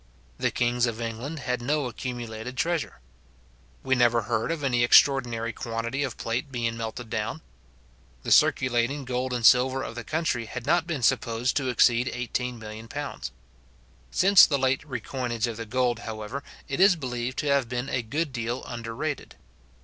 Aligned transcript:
The 0.39 0.49
kings 0.49 0.87
of 0.87 0.99
England 0.99 1.41
had 1.41 1.61
no 1.61 1.85
accumulated 1.85 2.57
treasure. 2.57 3.01
We 3.83 3.93
never 3.93 4.23
heard 4.23 4.51
of 4.51 4.63
any 4.63 4.83
extraordinary 4.83 5.53
quantity 5.53 6.01
of 6.01 6.17
plate 6.17 6.51
being 6.51 6.75
melted 6.75 7.07
down. 7.11 7.43
The 8.23 8.31
circulating 8.31 9.05
gold 9.05 9.31
and 9.31 9.45
silver 9.45 9.83
of 9.83 9.93
the 9.93 10.03
country 10.03 10.45
had 10.47 10.65
not 10.65 10.87
been 10.87 11.03
supposed 11.03 11.55
to 11.57 11.69
exceed 11.69 12.07
£18,000,000. 12.07 13.29
Since 14.09 14.47
the 14.47 14.57
late 14.57 14.83
recoinage 14.85 15.45
of 15.45 15.57
the 15.57 15.67
gold, 15.67 15.99
however, 15.99 16.41
it 16.67 16.79
is 16.79 16.95
believed 16.95 17.37
to 17.37 17.47
have 17.49 17.69
been 17.69 17.87
a 17.87 18.01
good 18.01 18.33
deal 18.33 18.63
under 18.65 18.95
rated. 18.95 19.35